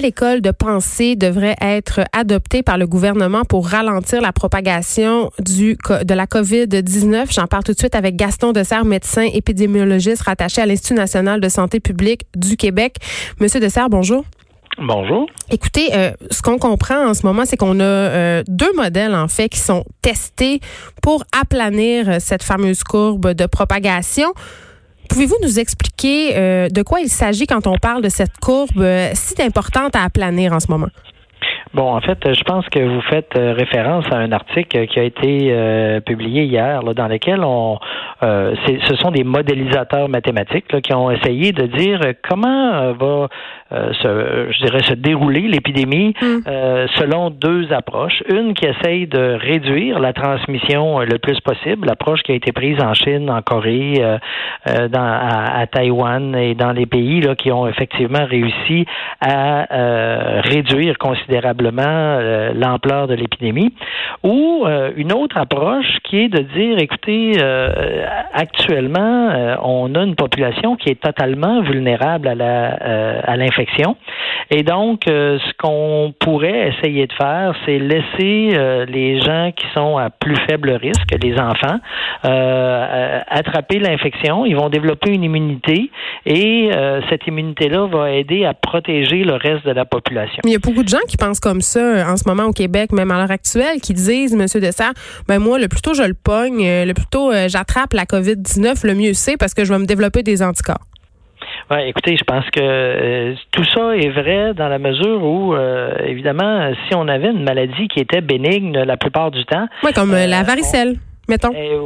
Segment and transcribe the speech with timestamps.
[0.00, 5.76] Quelle école de pensée devrait être adoptée par le gouvernement pour ralentir la propagation du,
[6.04, 7.30] de la COVID-19?
[7.30, 11.50] J'en parle tout de suite avec Gaston Dessert, médecin épidémiologiste rattaché à l'Institut national de
[11.50, 12.96] santé publique du Québec.
[13.40, 14.24] Monsieur Dessert, bonjour.
[14.78, 15.26] Bonjour.
[15.50, 19.28] Écoutez, euh, ce qu'on comprend en ce moment, c'est qu'on a euh, deux modèles en
[19.28, 20.60] fait qui sont testés
[21.02, 24.32] pour aplanir cette fameuse courbe de propagation.
[25.10, 29.42] Pouvez-vous nous expliquer euh, de quoi il s'agit quand on parle de cette courbe si
[29.42, 30.88] importante à aplanir en ce moment?
[31.74, 36.00] Bon, en fait, je pense que vous faites référence à un article qui a été
[36.04, 37.78] publié hier, dans lequel on,
[38.20, 43.28] ce sont des modélisateurs mathématiques qui ont essayé de dire comment va
[43.72, 46.38] euh, se, je dirais, se dérouler l'épidémie mm.
[46.48, 48.20] euh, selon deux approches.
[48.28, 52.82] Une qui essaye de réduire la transmission le plus possible, l'approche qui a été prise
[52.82, 57.68] en Chine, en Corée, euh, dans, à, Taïwan et dans les pays là, qui ont
[57.68, 58.86] effectivement réussi
[59.20, 62.18] à réduire considérablement
[62.54, 63.72] l'ampleur de l'épidémie.
[64.24, 67.32] Ou une autre approche qui est de dire, écoutez,
[68.32, 72.70] actuellement, on a une population qui est totalement vulnérable à la
[73.24, 73.59] à l'infection
[74.50, 79.64] et donc, euh, ce qu'on pourrait essayer de faire, c'est laisser euh, les gens qui
[79.74, 81.78] sont à plus faible risque, les enfants,
[82.24, 84.44] euh, attraper l'infection.
[84.44, 85.90] Ils vont développer une immunité
[86.26, 86.70] et
[87.08, 90.40] cette immunité-là va aider à protéger le reste de la population.
[90.44, 92.92] Il y a beaucoup de gens qui pensent comme ça en ce moment au Québec,
[92.92, 94.92] même à l'heure actuelle, qui disent, Monsieur Dessert,
[95.28, 98.94] ben moi, le plus tôt je le pogne, le plus tôt j'attrape la COVID-19, le
[98.94, 100.84] mieux c'est parce que je vais me développer des anticorps.
[101.70, 105.94] Ouais, écoutez, je pense que euh, tout ça est vrai dans la mesure où, euh,
[106.04, 109.68] évidemment, si on avait une maladie qui était bénigne la plupart du temps.
[109.84, 110.96] Oui, comme euh, la varicelle
[111.30, 111.52] mettons.
[111.54, 111.78] Euh,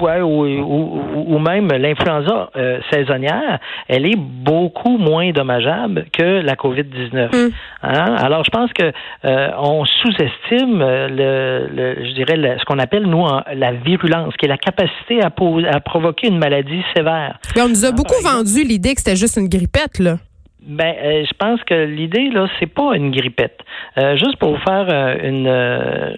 [0.00, 3.58] ouais, ou, même l'influenza euh, saisonnière,
[3.88, 7.28] elle est beaucoup moins dommageable que la COVID-19.
[7.34, 7.50] Hmm.
[7.82, 8.16] Hein?
[8.18, 8.92] Alors, je pense que
[9.24, 14.58] euh, on sous-estime le, je dirais, ce qu'on appelle, nous, la virulence, qui est la
[14.58, 17.38] capacité à, à provoquer une maladie sévère.
[17.56, 20.16] Mais on nous a hein, beaucoup vendu l'idée que c'était juste une grippette, là.
[20.64, 23.58] Ben, euh, je pense que l'idée là, c'est pas une grippette.
[23.98, 25.46] Euh, juste pour vous faire euh, une,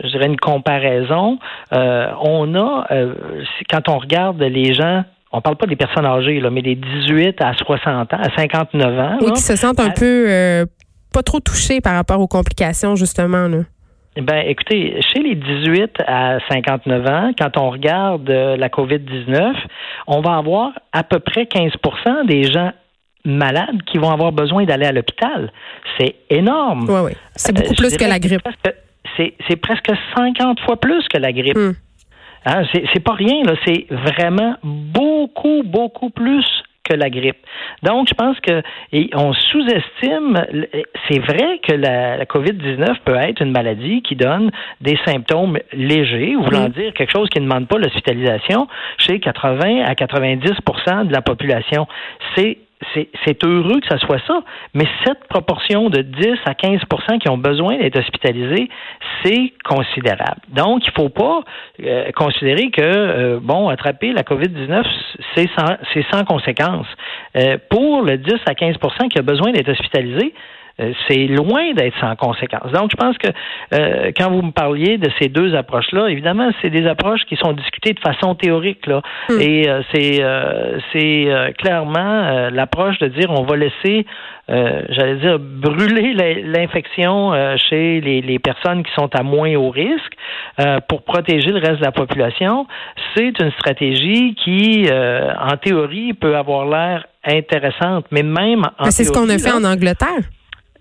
[0.03, 1.39] je dirais une comparaison,
[1.73, 2.87] on a,
[3.71, 5.05] quand on regarde les gens
[5.37, 8.99] on parle pas des personnes âgées, là, mais des 18 à 60 ans, à 59
[9.01, 9.19] ans.
[9.21, 10.65] Oui, qui se sentent un peu
[11.13, 13.49] pas trop touchés par rapport aux complications, justement.
[13.49, 13.59] Là.
[14.17, 19.55] Ben, écoutez, chez les 18 à 59 ans, quand on regarde la COVID-19,
[20.07, 22.71] on va avoir à peu près 15% des gens
[23.25, 25.53] malades qui vont avoir besoin d'aller à l'hôpital.
[25.99, 26.87] C'est énorme.
[26.89, 27.13] Oui, oui.
[27.35, 28.43] C'est beaucoup euh, plus que la grippe.
[29.17, 31.57] C'est presque 50 fois plus que la grippe.
[31.57, 31.73] Hmm.
[32.47, 33.55] Hein, c'est pas rien, là.
[33.65, 36.45] C'est vraiment beaucoup, beaucoup plus
[36.85, 37.39] que la grippe.
[37.83, 38.63] Donc, je pense que
[39.15, 40.45] on sous-estime.
[41.09, 44.51] C'est vrai que la, COVID-19 peut être une maladie qui donne
[44.83, 46.73] des symptômes légers, voulant hmm.
[46.73, 48.69] dire quelque chose qui ne demande pas l'hospitalisation
[48.99, 51.87] chez 80 à 90% de la population.
[52.37, 52.59] C'est
[52.95, 54.43] c'est heureux que ça soit ça,
[54.75, 58.69] mais cette proportion de 10 à 15% qui ont besoin d'être hospitalisés,
[59.23, 60.41] c'est considérable.
[60.49, 61.43] Donc, il ne faut pas
[61.83, 64.85] euh, considérer que, euh, bon, attraper la COVID-19,
[65.35, 65.49] c'est
[66.11, 66.87] sans, conséquence.
[67.37, 70.35] Euh, pour le 10 à 15% qui a besoin d'être hospitalisé,
[71.09, 72.73] c'est loin d'être sans conséquence.
[72.73, 73.29] Donc, je pense que
[73.75, 77.53] euh, quand vous me parliez de ces deux approches-là, évidemment, c'est des approches qui sont
[77.53, 79.01] discutées de façon théorique, là.
[79.29, 79.41] Hmm.
[79.41, 80.23] Et euh, c'est
[80.93, 84.07] c'est clairement l'approche de dire on va laisser,
[84.49, 90.13] j'allais dire, brûler l'infection chez les, les, personnes qui sont à moins haut risque
[90.89, 92.67] pour protéger le reste de la population.
[93.17, 99.13] C'est une stratégie qui, en théorie, peut avoir l'air intéressante, mais même en C'est ce
[99.13, 100.25] qu'on a fait en Angleterre.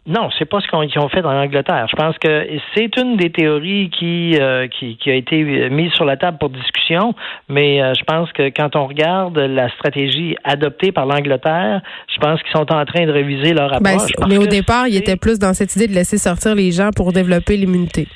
[0.06, 1.88] Non, c'est pas ce qu'ils ont fait en Angleterre.
[1.90, 2.46] Je pense que
[2.76, 7.16] c'est une des théories qui, euh, qui, a été mise sur la table pour discussion,
[7.48, 11.82] mais euh, je pense que quand on regarde la stratégie adoptée par l'Angleterre,
[12.14, 14.12] je pense qu'ils sont en train de réviser leur ben, approche.
[14.28, 17.14] mais au départ, ils étaient plus dans cette idée de laisser sortir les gens pour
[17.14, 18.08] développer l'immunité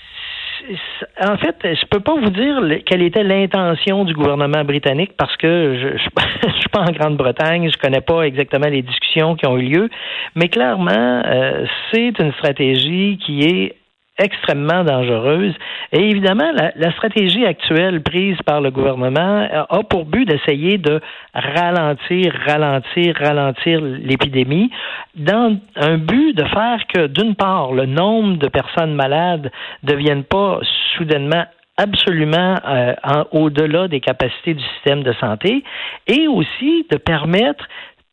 [1.21, 5.77] en fait, je peux pas vous dire quelle était l'intention du gouvernement britannique parce que
[5.79, 5.97] je,
[6.47, 9.89] je, suis pas en Grande-Bretagne, je connais pas exactement les discussions qui ont eu lieu,
[10.35, 13.75] mais clairement, euh, c'est une stratégie qui est
[14.17, 15.53] extrêmement dangereuse.
[15.91, 20.99] Et évidemment, la, stratégie actuelle prise par le gouvernement a pour but d'essayer de
[21.33, 24.71] ralentir, ralentir, ralentir l'épidémie
[25.15, 29.51] dans un but de faire que, d'une part, le nombre de personnes malades
[29.83, 30.59] ne devienne pas
[30.97, 31.45] soudainement
[31.77, 32.93] absolument euh,
[33.31, 35.63] au-delà des capacités du système de santé
[36.07, 37.67] et aussi de permettre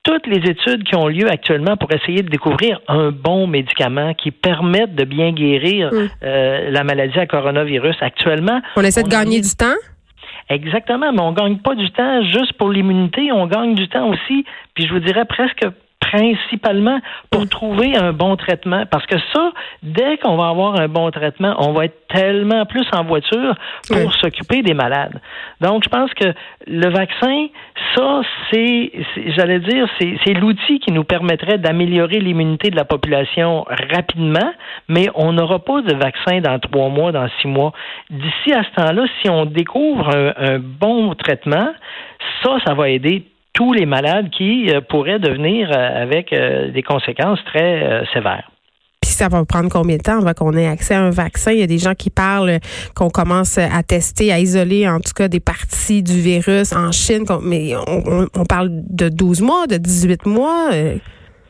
[0.04, 4.30] toutes les études qui ont lieu actuellement pour essayer de découvrir un bon médicament qui
[4.30, 6.08] permette de bien guérir mm.
[6.22, 7.96] euh, la maladie à coronavirus.
[8.00, 9.74] Actuellement, on essaie de gagner du temps?
[10.50, 14.44] Exactement, mais on gagne pas du temps juste pour l'immunité, on gagne du temps aussi,
[14.74, 15.66] puis je vous dirais presque
[16.14, 17.00] principalement
[17.30, 17.48] pour mm.
[17.48, 18.84] trouver un bon traitement.
[18.90, 19.52] Parce que ça,
[19.82, 23.54] dès qu'on va avoir un bon traitement, on va être tellement plus en voiture
[23.88, 25.20] pour s'occuper des malades.
[25.60, 26.32] Donc, je pense que
[26.66, 27.48] le vaccin,
[27.94, 28.92] ça, c'est,
[29.36, 34.52] j'allais dire, c'est l'outil qui nous permettrait d'améliorer l'immunité de la population rapidement,
[34.88, 37.72] mais on n'aura pas de vaccin dans trois mois, dans six mois.
[38.10, 41.72] D'ici à ce temps-là, si on découvre un bon traitement,
[42.42, 46.82] ça, ça va aider tous les malades qui euh, pourraient devenir euh, avec euh, des
[46.82, 48.50] conséquences très sévères.
[49.00, 51.52] Puis ça va prendre combien de temps avant qu'on ait accès à un vaccin?
[51.52, 52.58] Il y a des gens qui parlent
[52.94, 57.24] qu'on commence à tester, à isoler en tout cas des parties du virus en Chine,
[57.42, 60.70] mais on, on parle de 12 mois, de 18 mois.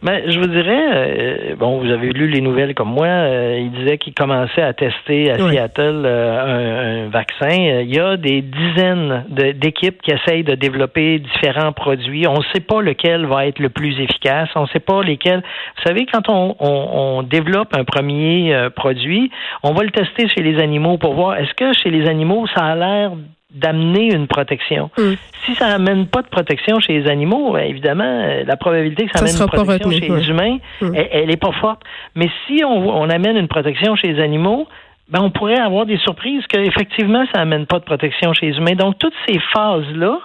[0.03, 3.71] Ben, je vous dirais, euh, bon, vous avez lu les nouvelles comme moi, euh, il
[3.71, 7.49] disait qu'il commençait à tester à Seattle euh, un, vaccin.
[7.49, 12.27] Il y a des dizaines d'équipes qui essayent de développer différents produits.
[12.27, 14.51] On ne sait pas lequel va être le plus efficace.
[14.57, 15.43] On ne sait pas lesquels.
[15.77, 19.31] Vous savez, quand on, on, développe un premier produit,
[19.63, 22.65] on va le tester chez les animaux pour voir est-ce que chez les animaux ça
[22.67, 23.13] a l'air
[23.55, 24.91] d'amener une protection.
[24.99, 25.13] Mm.
[25.45, 29.13] Si ça n'amène pas de protection chez les animaux, ben, évidemment, euh, la probabilité que
[29.13, 30.95] ça, amène une protection chez les humains, mm.
[31.11, 31.83] elle, n'est pas forte.
[32.15, 34.67] Mais si on, on, amène une protection chez les animaux,
[35.09, 38.75] ben on pourrait avoir des surprises qu'effectivement, ça n'amène pas de protection chez les humains.
[38.75, 40.19] Donc, toutes ces phases-là,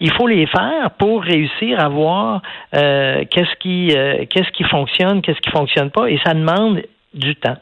[0.00, 2.42] il faut les faire pour réussir à voir
[2.74, 6.10] euh, qu'est-ce qui euh, qu'est-ce qui fonctionne, qu'est-ce qui fonctionne pas.
[6.10, 6.82] Et ça demande
[7.16, 7.56] du temps.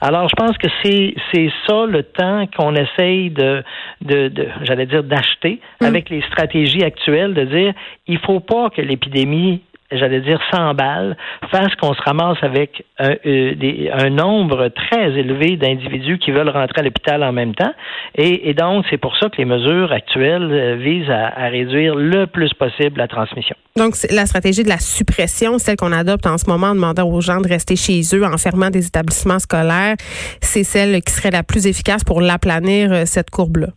[0.00, 3.62] Alors, je pense que c'est c'est ça le temps qu'on essaye de,
[4.02, 5.84] de, de j'allais dire, d'acheter mm.
[5.84, 7.72] avec les stratégies actuelles, de dire
[8.06, 9.62] il faut pas que l'épidémie
[9.92, 11.16] j'allais dire 100 balles,
[11.50, 16.80] face qu'on se ramasse avec un, euh, un nombre très élevé d'individus qui veulent rentrer
[16.80, 17.72] à l'hôpital en même temps.
[18.14, 22.26] Et, donc, c'est pour ça que les mesures actuelles euh, visent à, à, réduire le
[22.26, 23.56] plus possible la transmission.
[23.76, 27.20] Donc, la stratégie de la suppression, celle qu'on adopte en ce moment en demandant aux
[27.20, 29.96] gens de rester chez eux, en fermant des établissements scolaires,
[30.40, 33.68] c'est celle qui serait la plus efficace pour l'aplanir, euh, cette courbe-là.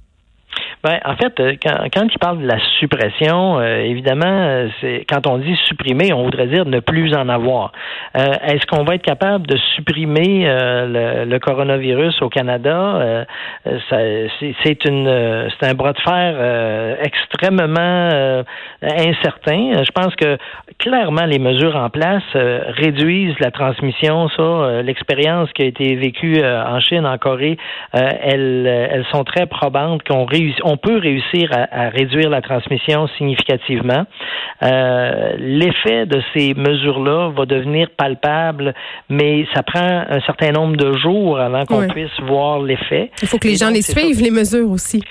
[0.81, 5.05] Ben, en fait, euh, quand, quand il parle de la suppression, euh, évidemment, euh, c'est
[5.09, 7.73] quand on dit supprimer, on voudrait dire ne plus en avoir.
[8.15, 13.25] Est-ce qu'on va être capable de supprimer le, coronavirus au Canada?
[13.65, 18.43] C'est une, c'est un bras de fer extrêmement
[18.81, 19.83] incertain.
[19.83, 20.37] Je pense que
[20.79, 24.27] clairement les mesures en place réduisent la transmission.
[24.29, 27.57] Ça, l'expérience qui a été vécue en Chine, en Corée,
[27.93, 34.05] elles, elles sont très probantes qu'on réussit on peut réussir à, réduire la transmission significativement.
[34.61, 38.73] Euh, l'effet de ces mesures-là va devenir palpable,
[39.09, 43.11] mais ça prend un certain nombre de jours avant qu'on puisse voir l'effet.
[43.21, 45.03] Il faut que les gens les suivent, les mesures aussi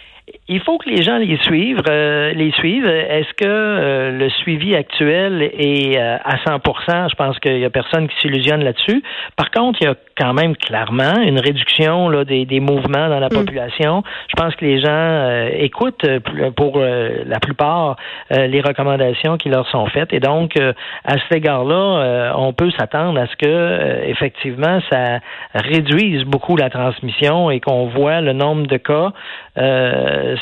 [0.48, 1.82] il faut que les gens les suivent.
[1.88, 2.86] Euh, les suivent.
[2.86, 7.70] Est-ce que euh, le suivi actuel est euh, à 100% Je pense qu'il y a
[7.70, 9.02] personne qui s'illusionne là-dessus.
[9.36, 13.20] Par contre, il y a quand même clairement une réduction là, des, des mouvements dans
[13.20, 13.34] la mm.
[13.34, 14.02] population.
[14.28, 16.06] Je pense que les gens écoutent
[16.56, 17.96] pour la plupart
[18.30, 20.12] les recommandations qui leur sont faites.
[20.12, 25.20] Et donc, à cet égard-là, on peut s'attendre à ce que effectivement ça
[25.54, 29.12] réduise beaucoup la transmission et qu'on voit le nombre de cas
[29.58, 30.36] euh,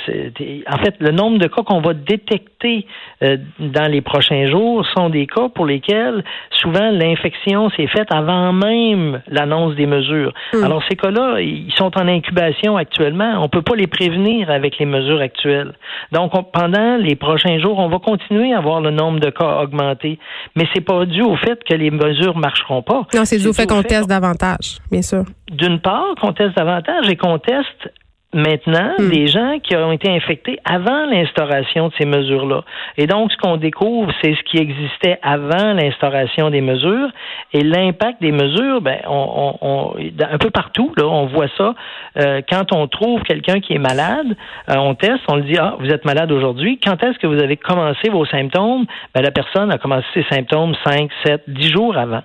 [0.69, 2.87] en fait, le nombre de cas qu'on va détecter
[3.23, 8.53] euh, dans les prochains jours sont des cas pour lesquels souvent l'infection s'est faite avant
[8.53, 10.33] même l'annonce des mesures.
[10.53, 10.65] Hmm.
[10.65, 13.43] Alors ces cas-là, ils sont en incubation actuellement.
[13.43, 15.73] On peut pas les prévenir avec les mesures actuelles.
[16.13, 20.19] Donc pendant les prochains jours, on va continuer à voir le nombre de cas augmenter,
[20.55, 23.07] mais c'est pas dû au fait que les mesures marcheront pas.
[23.15, 25.25] Non, c'est dû au fait qu'on teste davantage, bien sûr.
[25.51, 27.91] D'une part, qu'on teste davantage et qu'on teste
[28.35, 29.09] maintenant hmm.
[29.09, 32.63] des gens qui ont été infectés avant l'instauration de ces mesures-là.
[32.97, 37.09] Et donc, ce qu'on découvre, c'est ce qui existait avant l'instauration des mesures
[37.53, 41.75] et l'impact des mesures, ben, on, on, un peu partout, là, on voit ça.
[42.19, 44.37] Euh, quand on trouve quelqu'un qui est malade,
[44.71, 46.79] euh, on teste, on le dit, ah, vous êtes malade aujourd'hui.
[46.85, 48.87] Quand est-ce que vous avez commencé vos symptômes?
[49.15, 52.23] Ben, la personne a commencé ses symptômes 5, 7, 10 jours avant.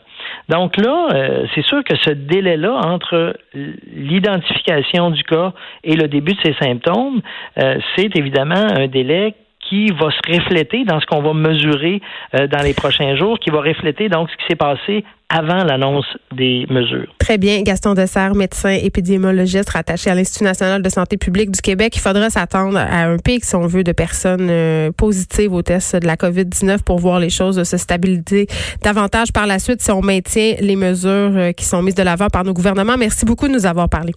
[0.50, 6.33] Donc là, euh, c'est sûr que ce délai-là entre l'identification du cas et le début
[6.33, 7.21] de ses symptômes,
[7.57, 9.36] euh, c'est évidemment un délai
[9.72, 12.01] qui va se refléter dans ce qu'on va mesurer
[12.36, 16.06] euh, dans les prochains jours, qui va refléter donc ce qui s'est passé avant l'annonce
[16.34, 17.08] des mesures.
[17.20, 17.62] Très bien.
[17.62, 21.96] Gaston Dessert, médecin épidémiologiste rattaché à l'Institut national de santé publique du Québec.
[21.96, 25.96] Il faudra s'attendre à un pic, si on veut, de personnes euh, positives au test
[25.96, 28.48] de la COVID-19 pour voir les choses se stabiliser
[28.84, 32.28] davantage par la suite si on maintient les mesures euh, qui sont mises de l'avant
[32.28, 32.98] par nos gouvernements.
[32.98, 34.12] Merci beaucoup de nous avoir parlé.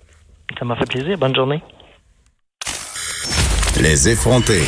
[0.59, 1.17] Ça m'a fait plaisir.
[1.17, 1.63] Bonne journée.
[3.81, 4.65] Les effrontés.